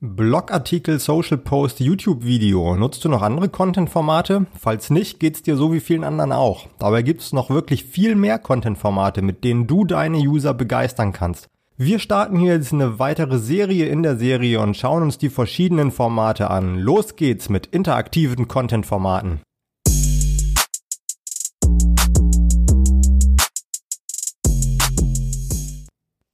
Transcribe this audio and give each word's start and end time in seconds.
Blogartikel, 0.00 1.00
Social 1.00 1.38
Post, 1.38 1.80
YouTube-Video. 1.80 2.76
Nutzt 2.76 3.04
du 3.04 3.08
noch 3.08 3.20
andere 3.20 3.48
Content-Formate? 3.48 4.46
Falls 4.56 4.90
nicht, 4.90 5.18
geht's 5.18 5.42
dir 5.42 5.56
so 5.56 5.72
wie 5.72 5.80
vielen 5.80 6.04
anderen 6.04 6.30
auch. 6.30 6.68
Dabei 6.78 7.02
gibt's 7.02 7.32
noch 7.32 7.50
wirklich 7.50 7.82
viel 7.82 8.14
mehr 8.14 8.38
Content-Formate, 8.38 9.22
mit 9.22 9.42
denen 9.42 9.66
du 9.66 9.84
deine 9.84 10.18
User 10.18 10.54
begeistern 10.54 11.12
kannst. 11.12 11.48
Wir 11.76 11.98
starten 11.98 12.38
hier 12.38 12.52
jetzt 12.52 12.72
eine 12.72 13.00
weitere 13.00 13.40
Serie 13.40 13.86
in 13.86 14.04
der 14.04 14.16
Serie 14.16 14.60
und 14.60 14.76
schauen 14.76 15.02
uns 15.02 15.18
die 15.18 15.30
verschiedenen 15.30 15.90
Formate 15.90 16.48
an. 16.48 16.78
Los 16.78 17.16
geht's 17.16 17.48
mit 17.48 17.66
interaktiven 17.66 18.46
Content-Formaten. 18.46 19.40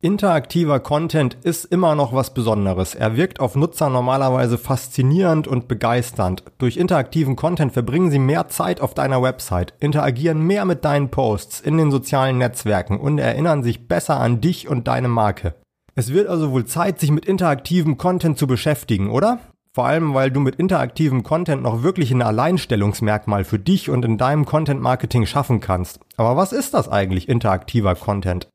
Interaktiver 0.05 0.81
Content 0.81 1.39
ist 1.45 1.65
immer 1.65 1.95
noch 1.95 2.13
was 2.13 2.35
Besonderes. 2.35 2.95
Er 2.95 3.17
wirkt 3.17 3.41
auf 3.41 3.57
Nutzer 3.57 3.89
normalerweise 3.89 4.59
faszinierend 4.59 5.49
und 5.49 5.67
begeisternd. 5.67 6.45
Durch 6.59 6.77
interaktiven 6.77 7.37
Content 7.37 7.73
verbringen 7.73 8.11
sie 8.11 8.19
mehr 8.19 8.49
Zeit 8.49 8.83
auf 8.83 8.93
deiner 8.93 9.23
Website, 9.23 9.73
interagieren 9.81 10.43
mehr 10.43 10.67
mit 10.67 10.85
deinen 10.85 11.09
Posts 11.09 11.63
in 11.63 11.79
den 11.79 11.91
sozialen 11.91 12.37
Netzwerken 12.37 13.01
und 13.01 13.17
erinnern 13.17 13.63
sich 13.63 13.89
besser 13.89 14.21
an 14.21 14.43
dich 14.43 14.69
und 14.69 14.89
deine 14.89 15.09
Marke. 15.09 15.55
Es 15.95 16.13
wird 16.13 16.29
also 16.29 16.51
wohl 16.51 16.67
Zeit, 16.67 17.01
sich 17.01 17.11
mit 17.11 17.25
interaktivem 17.25 17.97
Content 17.97 18.37
zu 18.37 18.47
beschäftigen, 18.47 19.09
oder? 19.09 19.39
Vor 19.73 19.87
allem, 19.87 20.13
weil 20.13 20.31
du 20.31 20.39
mit 20.39 20.57
interaktivem 20.57 21.23
Content 21.23 21.63
noch 21.63 21.83
wirklich 21.83 22.11
ein 22.11 22.21
Alleinstellungsmerkmal 22.21 23.45
für 23.45 23.59
dich 23.59 23.89
und 23.89 24.05
in 24.05 24.19
deinem 24.19 24.45
Content 24.45 24.83
Marketing 24.83 25.25
schaffen 25.25 25.61
kannst. 25.61 25.99
Aber 26.19 26.37
was 26.37 26.53
ist 26.53 26.75
das 26.75 26.91
eigentlich, 26.91 27.27
interaktiver 27.27 27.95
Content? 27.95 28.49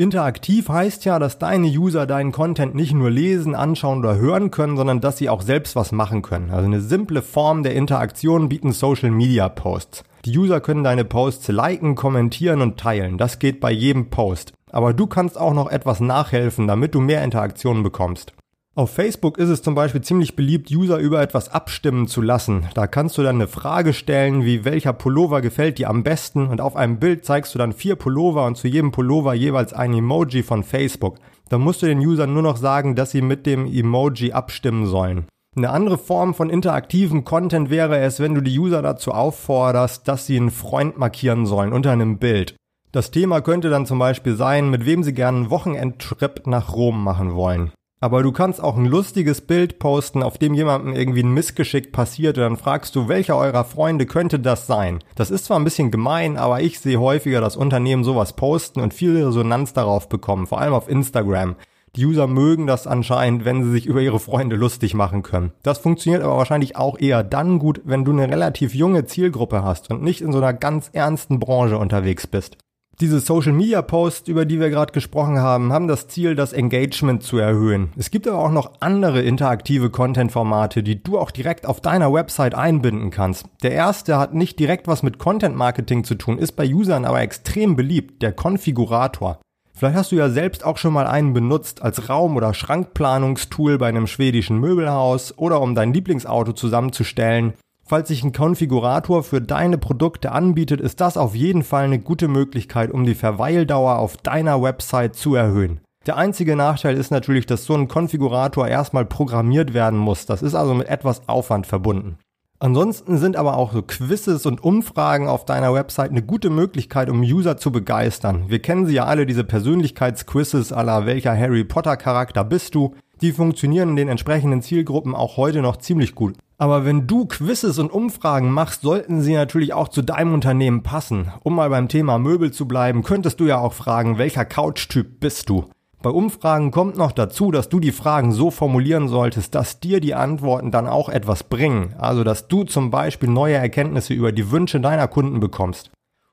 Interaktiv 0.00 0.70
heißt 0.70 1.04
ja, 1.04 1.18
dass 1.18 1.38
deine 1.38 1.66
User 1.66 2.06
deinen 2.06 2.32
Content 2.32 2.74
nicht 2.74 2.94
nur 2.94 3.10
lesen, 3.10 3.54
anschauen 3.54 3.98
oder 3.98 4.16
hören 4.16 4.50
können, 4.50 4.78
sondern 4.78 5.02
dass 5.02 5.18
sie 5.18 5.28
auch 5.28 5.42
selbst 5.42 5.76
was 5.76 5.92
machen 5.92 6.22
können. 6.22 6.50
Also 6.50 6.64
eine 6.64 6.80
simple 6.80 7.20
Form 7.20 7.62
der 7.62 7.74
Interaktion 7.74 8.48
bieten 8.48 8.72
Social 8.72 9.10
Media 9.10 9.50
Posts. 9.50 10.04
Die 10.24 10.38
User 10.38 10.62
können 10.62 10.84
deine 10.84 11.04
Posts 11.04 11.48
liken, 11.48 11.96
kommentieren 11.96 12.62
und 12.62 12.80
teilen. 12.80 13.18
Das 13.18 13.38
geht 13.38 13.60
bei 13.60 13.70
jedem 13.72 14.08
Post. 14.08 14.54
Aber 14.72 14.94
du 14.94 15.06
kannst 15.06 15.38
auch 15.38 15.52
noch 15.52 15.70
etwas 15.70 16.00
nachhelfen, 16.00 16.66
damit 16.66 16.94
du 16.94 17.00
mehr 17.00 17.22
Interaktionen 17.22 17.82
bekommst. 17.82 18.32
Auf 18.76 18.92
Facebook 18.92 19.36
ist 19.36 19.48
es 19.48 19.62
zum 19.62 19.74
Beispiel 19.74 20.00
ziemlich 20.00 20.36
beliebt, 20.36 20.70
User 20.70 20.98
über 20.98 21.20
etwas 21.20 21.48
abstimmen 21.48 22.06
zu 22.06 22.22
lassen. 22.22 22.68
Da 22.74 22.86
kannst 22.86 23.18
du 23.18 23.22
dann 23.22 23.34
eine 23.34 23.48
Frage 23.48 23.92
stellen, 23.92 24.44
wie 24.44 24.64
welcher 24.64 24.92
Pullover 24.92 25.40
gefällt 25.40 25.78
dir 25.78 25.90
am 25.90 26.04
besten 26.04 26.46
und 26.46 26.60
auf 26.60 26.76
einem 26.76 27.00
Bild 27.00 27.24
zeigst 27.24 27.52
du 27.52 27.58
dann 27.58 27.72
vier 27.72 27.96
Pullover 27.96 28.46
und 28.46 28.56
zu 28.56 28.68
jedem 28.68 28.92
Pullover 28.92 29.34
jeweils 29.34 29.72
ein 29.72 29.92
Emoji 29.92 30.44
von 30.44 30.62
Facebook. 30.62 31.18
Dann 31.48 31.62
musst 31.62 31.82
du 31.82 31.86
den 31.86 31.98
Usern 31.98 32.32
nur 32.32 32.44
noch 32.44 32.56
sagen, 32.56 32.94
dass 32.94 33.10
sie 33.10 33.22
mit 33.22 33.44
dem 33.44 33.66
Emoji 33.66 34.32
abstimmen 34.32 34.86
sollen. 34.86 35.26
Eine 35.56 35.70
andere 35.70 35.98
Form 35.98 36.32
von 36.32 36.48
interaktivem 36.48 37.24
Content 37.24 37.70
wäre 37.70 37.98
es, 37.98 38.20
wenn 38.20 38.36
du 38.36 38.40
die 38.40 38.56
User 38.56 38.82
dazu 38.82 39.10
aufforderst, 39.10 40.06
dass 40.06 40.26
sie 40.26 40.36
einen 40.36 40.52
Freund 40.52 40.96
markieren 40.96 41.44
sollen 41.44 41.72
unter 41.72 41.90
einem 41.90 42.18
Bild. 42.18 42.54
Das 42.92 43.10
Thema 43.10 43.40
könnte 43.40 43.68
dann 43.68 43.84
zum 43.84 43.98
Beispiel 43.98 44.36
sein, 44.36 44.70
mit 44.70 44.86
wem 44.86 45.02
sie 45.02 45.12
gerne 45.12 45.38
einen 45.38 45.50
Wochenendtrip 45.50 46.46
nach 46.46 46.72
Rom 46.72 47.02
machen 47.02 47.34
wollen. 47.34 47.72
Aber 48.02 48.22
du 48.22 48.32
kannst 48.32 48.62
auch 48.62 48.78
ein 48.78 48.86
lustiges 48.86 49.42
Bild 49.42 49.78
posten, 49.78 50.22
auf 50.22 50.38
dem 50.38 50.54
jemandem 50.54 50.94
irgendwie 50.94 51.22
ein 51.22 51.34
Missgeschick 51.34 51.92
passiert 51.92 52.38
und 52.38 52.44
dann 52.44 52.56
fragst 52.56 52.96
du, 52.96 53.08
welcher 53.08 53.36
eurer 53.36 53.64
Freunde 53.64 54.06
könnte 54.06 54.40
das 54.40 54.66
sein? 54.66 55.00
Das 55.16 55.30
ist 55.30 55.44
zwar 55.44 55.58
ein 55.58 55.64
bisschen 55.64 55.90
gemein, 55.90 56.38
aber 56.38 56.62
ich 56.62 56.80
sehe 56.80 56.98
häufiger, 56.98 57.42
dass 57.42 57.58
Unternehmen 57.58 58.02
sowas 58.02 58.32
posten 58.32 58.80
und 58.80 58.94
viel 58.94 59.22
Resonanz 59.22 59.74
darauf 59.74 60.08
bekommen, 60.08 60.46
vor 60.46 60.62
allem 60.62 60.72
auf 60.72 60.88
Instagram. 60.88 61.56
Die 61.94 62.06
User 62.06 62.26
mögen 62.26 62.66
das 62.66 62.86
anscheinend, 62.86 63.44
wenn 63.44 63.64
sie 63.64 63.70
sich 63.70 63.84
über 63.84 64.00
ihre 64.00 64.20
Freunde 64.20 64.56
lustig 64.56 64.94
machen 64.94 65.22
können. 65.22 65.52
Das 65.62 65.76
funktioniert 65.76 66.22
aber 66.22 66.38
wahrscheinlich 66.38 66.76
auch 66.76 66.98
eher 66.98 67.22
dann 67.22 67.58
gut, 67.58 67.82
wenn 67.84 68.06
du 68.06 68.12
eine 68.12 68.30
relativ 68.30 68.74
junge 68.74 69.04
Zielgruppe 69.04 69.62
hast 69.62 69.90
und 69.90 70.02
nicht 70.02 70.22
in 70.22 70.32
so 70.32 70.38
einer 70.38 70.54
ganz 70.54 70.88
ernsten 70.94 71.38
Branche 71.38 71.76
unterwegs 71.76 72.26
bist. 72.26 72.56
Diese 73.00 73.20
Social 73.20 73.54
Media 73.54 73.80
Posts, 73.80 74.28
über 74.28 74.44
die 74.44 74.60
wir 74.60 74.68
gerade 74.68 74.92
gesprochen 74.92 75.38
haben, 75.38 75.72
haben 75.72 75.88
das 75.88 76.08
Ziel, 76.08 76.34
das 76.34 76.52
Engagement 76.52 77.22
zu 77.22 77.38
erhöhen. 77.38 77.94
Es 77.96 78.10
gibt 78.10 78.28
aber 78.28 78.38
auch 78.38 78.50
noch 78.50 78.72
andere 78.80 79.22
interaktive 79.22 79.88
Content-Formate, 79.88 80.82
die 80.82 81.02
du 81.02 81.18
auch 81.18 81.30
direkt 81.30 81.64
auf 81.64 81.80
deiner 81.80 82.12
Website 82.12 82.54
einbinden 82.54 83.10
kannst. 83.10 83.46
Der 83.62 83.72
erste 83.72 84.18
hat 84.18 84.34
nicht 84.34 84.58
direkt 84.58 84.86
was 84.86 85.02
mit 85.02 85.18
Content 85.18 85.56
Marketing 85.56 86.04
zu 86.04 86.14
tun, 86.14 86.36
ist 86.36 86.52
bei 86.52 86.66
Usern 86.66 87.06
aber 87.06 87.22
extrem 87.22 87.74
beliebt, 87.74 88.20
der 88.20 88.32
Konfigurator. 88.32 89.40
Vielleicht 89.72 89.96
hast 89.96 90.12
du 90.12 90.16
ja 90.16 90.28
selbst 90.28 90.62
auch 90.62 90.76
schon 90.76 90.92
mal 90.92 91.06
einen 91.06 91.32
benutzt 91.32 91.80
als 91.80 92.10
Raum- 92.10 92.36
oder 92.36 92.52
Schrankplanungstool 92.52 93.78
bei 93.78 93.88
einem 93.88 94.08
schwedischen 94.08 94.58
Möbelhaus 94.58 95.38
oder 95.38 95.62
um 95.62 95.74
dein 95.74 95.94
Lieblingsauto 95.94 96.52
zusammenzustellen. 96.52 97.54
Falls 97.90 98.06
sich 98.06 98.22
ein 98.22 98.30
Konfigurator 98.30 99.24
für 99.24 99.40
deine 99.40 99.76
Produkte 99.76 100.30
anbietet, 100.30 100.80
ist 100.80 101.00
das 101.00 101.16
auf 101.16 101.34
jeden 101.34 101.64
Fall 101.64 101.82
eine 101.82 101.98
gute 101.98 102.28
Möglichkeit, 102.28 102.92
um 102.92 103.04
die 103.04 103.16
Verweildauer 103.16 103.98
auf 103.98 104.16
deiner 104.16 104.62
Website 104.62 105.16
zu 105.16 105.34
erhöhen. 105.34 105.80
Der 106.06 106.16
einzige 106.16 106.54
Nachteil 106.54 106.96
ist 106.96 107.10
natürlich, 107.10 107.46
dass 107.46 107.64
so 107.64 107.74
ein 107.74 107.88
Konfigurator 107.88 108.68
erstmal 108.68 109.06
programmiert 109.06 109.74
werden 109.74 109.98
muss. 109.98 110.24
Das 110.24 110.40
ist 110.40 110.54
also 110.54 110.72
mit 110.72 110.86
etwas 110.86 111.28
Aufwand 111.28 111.66
verbunden. 111.66 112.16
Ansonsten 112.60 113.18
sind 113.18 113.36
aber 113.36 113.56
auch 113.56 113.72
so 113.72 113.82
Quizzes 113.82 114.46
und 114.46 114.62
Umfragen 114.62 115.26
auf 115.26 115.44
deiner 115.44 115.74
Website 115.74 116.12
eine 116.12 116.22
gute 116.22 116.50
Möglichkeit, 116.50 117.10
um 117.10 117.22
User 117.22 117.56
zu 117.56 117.72
begeistern. 117.72 118.44
Wir 118.46 118.60
kennen 118.60 118.86
sie 118.86 118.94
ja 118.94 119.06
alle, 119.06 119.26
diese 119.26 119.42
Persönlichkeitsquizzes 119.42 120.72
aller 120.72 121.06
welcher 121.06 121.36
Harry 121.36 121.64
Potter 121.64 121.96
Charakter 121.96 122.44
bist 122.44 122.76
du. 122.76 122.94
Die 123.22 123.32
funktionieren 123.32 123.90
in 123.90 123.96
den 123.96 124.08
entsprechenden 124.08 124.62
Zielgruppen 124.62 125.14
auch 125.14 125.36
heute 125.36 125.60
noch 125.60 125.76
ziemlich 125.76 126.14
gut. 126.14 126.36
Aber 126.56 126.84
wenn 126.84 127.06
du 127.06 127.26
Quizzes 127.26 127.78
und 127.78 127.92
Umfragen 127.92 128.50
machst, 128.50 128.82
sollten 128.82 129.20
sie 129.20 129.34
natürlich 129.34 129.72
auch 129.74 129.88
zu 129.88 130.02
deinem 130.02 130.34
Unternehmen 130.34 130.82
passen. 130.82 131.32
Um 131.42 131.54
mal 131.54 131.70
beim 131.70 131.88
Thema 131.88 132.18
Möbel 132.18 132.50
zu 132.50 132.66
bleiben, 132.66 133.02
könntest 133.02 133.40
du 133.40 133.44
ja 133.44 133.58
auch 133.58 133.72
fragen, 133.74 134.18
welcher 134.18 134.44
Couchtyp 134.44 135.20
bist 135.20 135.48
du? 135.48 135.66
Bei 136.02 136.08
Umfragen 136.08 136.70
kommt 136.70 136.96
noch 136.96 137.12
dazu, 137.12 137.50
dass 137.50 137.68
du 137.68 137.78
die 137.78 137.92
Fragen 137.92 138.32
so 138.32 138.50
formulieren 138.50 139.08
solltest, 139.08 139.54
dass 139.54 139.80
dir 139.80 140.00
die 140.00 140.14
Antworten 140.14 140.70
dann 140.70 140.86
auch 140.86 141.10
etwas 141.10 141.44
bringen. 141.44 141.94
Also, 141.98 142.24
dass 142.24 142.48
du 142.48 142.64
zum 142.64 142.90
Beispiel 142.90 143.28
neue 143.28 143.56
Erkenntnisse 143.56 144.14
über 144.14 144.32
die 144.32 144.50
Wünsche 144.50 144.80
deiner 144.80 145.08
Kunden 145.08 145.40
bekommst. 145.40 145.90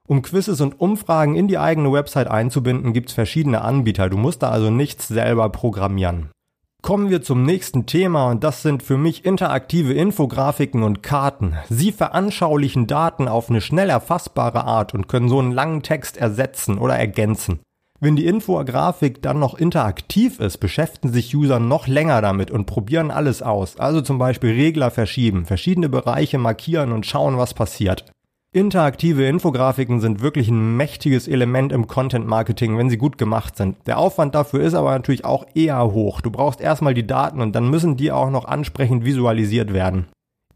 Um 0.07 0.21
Quizzes 0.21 0.61
und 0.61 0.79
Umfragen 0.79 1.35
in 1.35 1.49
die 1.49 1.57
eigene 1.57 1.91
Website 1.91 2.27
einzubinden, 2.27 2.93
gibt's 2.93 3.11
verschiedene 3.11 3.61
Anbieter. 3.61 4.09
Du 4.09 4.15
musst 4.15 4.41
da 4.41 4.51
also 4.51 4.69
nichts 4.69 5.09
selber 5.09 5.49
programmieren. 5.49 6.29
Kommen 6.83 7.09
wir 7.09 7.21
zum 7.21 7.43
nächsten 7.43 7.85
Thema 7.85 8.29
und 8.29 8.43
das 8.43 8.61
sind 8.61 8.83
für 8.83 8.97
mich 8.97 9.25
interaktive 9.25 9.93
Infografiken 9.93 10.83
und 10.83 11.03
Karten. 11.03 11.55
Sie 11.69 11.91
veranschaulichen 11.91 12.87
Daten 12.87 13.27
auf 13.27 13.49
eine 13.49 13.61
schnell 13.61 13.89
erfassbare 13.89 14.63
Art 14.63 14.93
und 14.93 15.07
können 15.07 15.27
so 15.27 15.39
einen 15.39 15.51
langen 15.51 15.83
Text 15.83 16.17
ersetzen 16.17 16.77
oder 16.77 16.95
ergänzen. 16.95 17.59
Wenn 17.99 18.15
die 18.15 18.27
Infografik 18.27 19.23
dann 19.23 19.39
noch 19.39 19.55
interaktiv 19.55 20.39
ist, 20.39 20.59
beschäftigen 20.59 21.11
sich 21.11 21.35
User 21.35 21.59
noch 21.59 21.87
länger 21.87 22.21
damit 22.21 22.51
und 22.51 22.67
probieren 22.67 23.09
alles 23.09 23.41
aus. 23.41 23.77
Also 23.77 24.01
zum 24.01 24.19
Beispiel 24.19 24.51
Regler 24.51 24.91
verschieben, 24.91 25.45
verschiedene 25.45 25.89
Bereiche 25.89 26.37
markieren 26.37 26.91
und 26.91 27.07
schauen, 27.07 27.39
was 27.39 27.55
passiert. 27.55 28.05
Interaktive 28.57 29.27
Infografiken 29.27 29.99
sind 29.99 30.21
wirklich 30.21 30.47
ein 30.49 30.75
mächtiges 30.77 31.27
Element 31.27 31.71
im 31.71 31.85
Content 31.85 32.25
Marketing, 32.25 32.75
wenn 32.77 32.89
sie 32.89 32.97
gut 32.97 33.19
gemacht 33.19 33.55
sind. 33.55 33.77
Der 33.85 33.99
Aufwand 33.99 34.33
dafür 34.33 34.61
ist 34.61 34.73
aber 34.73 34.91
natürlich 34.93 35.25
auch 35.25 35.45
eher 35.53 35.83
hoch. 35.91 36.21
Du 36.21 36.31
brauchst 36.31 36.59
erstmal 36.59 36.95
die 36.95 37.05
Daten 37.05 37.39
und 37.39 37.55
dann 37.55 37.69
müssen 37.69 37.97
die 37.97 38.11
auch 38.11 38.31
noch 38.31 38.45
ansprechend 38.45 39.05
visualisiert 39.05 39.73
werden. 39.73 40.07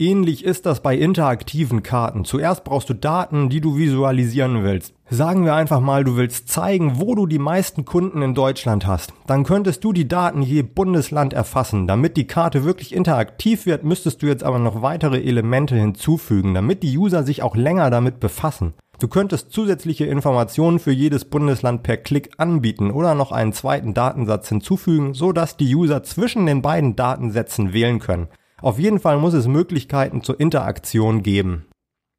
Ähnlich 0.02 0.44
ist 0.44 0.66
das 0.66 0.80
bei 0.80 0.98
interaktiven 0.98 1.84
Karten. 1.84 2.26
Zuerst 2.26 2.64
brauchst 2.64 2.90
du 2.90 2.96
Daten, 2.96 3.50
die 3.50 3.62
du 3.62 3.78
visualisieren 3.78 4.64
willst. 4.64 4.96
Sagen 5.12 5.46
wir 5.46 5.54
einfach 5.54 5.80
mal, 5.80 6.04
du 6.04 6.16
willst 6.16 6.50
zeigen, 6.50 6.94
wo 7.00 7.14
du 7.14 7.28
die 7.28 7.38
meisten 7.38 7.86
Kunden 7.86 8.24
in 8.24 8.34
Deutschland 8.34 8.88
hast. 8.88 9.14
Dann 9.28 9.44
könntest 9.44 9.84
du 9.84 9.94
die 9.94 10.08
Daten 10.08 10.42
je 10.42 10.64
Bundesland 10.64 11.34
erfassen. 11.34 11.86
Damit 11.86 12.18
die 12.18 12.26
Karte 12.26 12.64
wirklich 12.64 12.96
interaktiv 12.96 13.68
wird, 13.68 13.84
müsstest 13.84 14.24
du 14.24 14.26
jetzt 14.26 14.44
aber 14.44 14.58
noch 14.58 14.82
weitere 14.82 15.22
Elemente 15.22 15.76
hinzufügen, 15.76 16.56
damit 16.56 16.82
die 16.82 16.98
User 16.98 17.22
sich 17.22 17.44
auch 17.44 17.56
länger 17.56 17.92
damit 17.92 18.20
befassen. 18.20 18.74
Du 18.98 19.08
könntest 19.08 19.52
zusätzliche 19.52 20.06
Informationen 20.06 20.80
für 20.80 20.92
jedes 20.92 21.26
Bundesland 21.26 21.84
per 21.84 21.98
Klick 21.98 22.32
anbieten 22.38 22.90
oder 22.90 23.14
noch 23.14 23.32
einen 23.32 23.54
zweiten 23.54 23.94
Datensatz 23.94 24.50
hinzufügen, 24.50 25.14
so 25.14 25.32
dass 25.32 25.58
die 25.58 25.76
User 25.76 26.02
zwischen 26.02 26.48
den 26.48 26.64
beiden 26.64 26.96
Datensätzen 26.96 27.72
wählen 27.72 28.00
können. 28.00 28.30
Auf 28.62 28.78
jeden 28.78 29.00
Fall 29.00 29.18
muss 29.18 29.34
es 29.34 29.48
Möglichkeiten 29.48 30.24
zur 30.24 30.40
Interaktion 30.40 31.24
geben. 31.24 31.66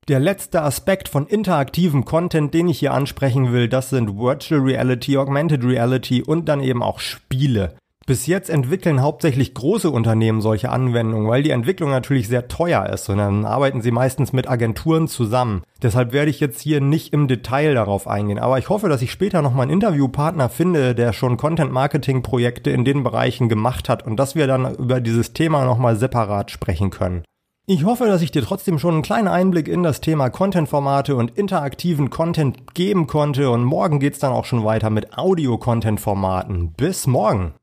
Der 0.09 0.19
letzte 0.19 0.63
Aspekt 0.63 1.09
von 1.09 1.29
interaktivem 1.29 2.05
Content, 2.05 2.53
den 2.53 2.67
ich 2.67 2.81
hier 2.81 2.93
ansprechen 2.93 3.53
will, 3.53 3.69
das 3.69 3.91
sind 3.91 4.19
Virtual 4.19 4.61
Reality, 4.61 5.17
Augmented 5.17 5.63
Reality 5.65 6.23
und 6.23 6.49
dann 6.49 6.61
eben 6.61 6.83
auch 6.83 6.99
Spiele. 6.99 7.77
Bis 8.13 8.27
jetzt 8.27 8.51
entwickeln 8.51 9.01
hauptsächlich 9.01 9.55
große 9.55 9.91
Unternehmen 9.91 10.43
solche 10.43 10.69
Anwendungen, 10.69 11.31
weil 11.31 11.43
die 11.43 11.49
Entwicklung 11.49 11.89
natürlich 11.89 12.29
sehr 12.29 12.47
teuer 12.47 12.85
ist 12.85 13.09
und 13.09 13.17
dann 13.17 13.47
arbeiten 13.47 13.81
sie 13.81 13.91
meistens 13.91 14.35
mit 14.35 14.51
Agenturen 14.51 15.09
zusammen. 15.09 15.63
Deshalb 15.81 16.13
werde 16.13 16.31
ich 16.31 16.39
jetzt 16.39 16.61
hier 16.61 16.83
nicht 16.83 17.15
im 17.15 17.27
Detail 17.27 17.73
darauf 17.73 18.07
eingehen, 18.07 18.39
aber 18.39 18.59
ich 18.59 18.69
hoffe, 18.69 18.91
dass 18.91 19.01
ich 19.01 19.13
später 19.13 19.41
noch 19.41 19.55
mal 19.55 19.63
einen 19.63 19.71
Interviewpartner 19.71 20.51
finde, 20.51 20.95
der 20.95 21.15
schon 21.15 21.39
Content-Marketing-Projekte 21.39 22.69
in 22.69 22.85
den 22.85 23.03
Bereichen 23.03 23.49
gemacht 23.49 23.89
hat 23.89 24.07
und 24.07 24.19
dass 24.19 24.35
wir 24.35 24.47
dann 24.47 24.75
über 24.75 25.01
dieses 25.01 25.33
Thema 25.33 25.65
noch 25.65 25.79
mal 25.79 25.97
separat 25.97 26.51
sprechen 26.51 26.91
können. 26.91 27.23
Ich 27.65 27.87
hoffe, 27.87 28.05
dass 28.05 28.21
ich 28.21 28.31
dir 28.31 28.43
trotzdem 28.43 28.79
schon 28.79 28.93
einen 28.93 29.03
kleinen 29.03 29.29
Einblick 29.29 29.69
in 29.69 29.83
das 29.83 30.03
Thema 30.03 30.29
Content-Formate 30.29 31.17
und 31.17 31.39
interaktiven 31.39 32.11
Content 32.11 32.75
geben 32.75 33.07
konnte 33.07 33.49
und 33.49 33.65
morgen 33.65 34.01
geht's 34.01 34.19
dann 34.19 34.33
auch 34.33 34.45
schon 34.45 34.65
weiter 34.65 34.91
mit 34.91 35.17
Audio-Content-Formaten. 35.17 36.75
Bis 36.77 37.07
morgen! 37.07 37.55